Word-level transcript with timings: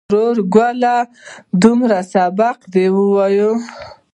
وراره 0.09 0.41
گله 0.55 0.95
دومره 1.61 1.99
سبقان 2.13 2.59
دې 2.73 2.85
وويل. 2.95 3.53